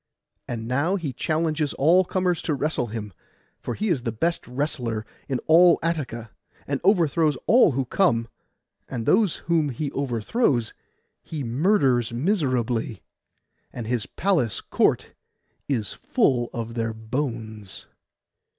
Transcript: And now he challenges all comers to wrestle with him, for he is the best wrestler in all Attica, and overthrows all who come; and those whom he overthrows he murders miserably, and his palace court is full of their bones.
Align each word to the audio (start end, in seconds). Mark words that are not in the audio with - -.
And 0.47 0.67
now 0.67 0.95
he 0.95 1.13
challenges 1.13 1.75
all 1.75 2.03
comers 2.03 2.41
to 2.41 2.55
wrestle 2.55 2.87
with 2.87 2.95
him, 2.95 3.13
for 3.59 3.75
he 3.75 3.87
is 3.89 4.01
the 4.01 4.11
best 4.11 4.47
wrestler 4.47 5.05
in 5.29 5.37
all 5.45 5.77
Attica, 5.83 6.31
and 6.65 6.81
overthrows 6.83 7.37
all 7.45 7.73
who 7.73 7.85
come; 7.85 8.27
and 8.89 9.05
those 9.05 9.35
whom 9.45 9.69
he 9.69 9.91
overthrows 9.91 10.73
he 11.21 11.43
murders 11.43 12.11
miserably, 12.11 13.03
and 13.71 13.85
his 13.85 14.07
palace 14.07 14.59
court 14.59 15.11
is 15.69 15.93
full 15.93 16.49
of 16.51 16.73
their 16.73 16.93
bones. 16.95 17.85